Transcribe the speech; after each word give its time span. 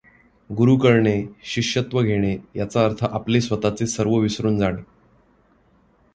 गुरू 0.49 0.77
करणे, 0.77 1.25
शिष्यत्व 1.43 2.01
घेणे 2.01 2.37
याचा 2.55 2.85
अर्थ 2.85 3.03
आपले 3.03 3.41
स्वतःचे 3.41 3.87
सर्व 3.87 4.15
विसरून 4.15 4.57
जाणे. 4.57 4.81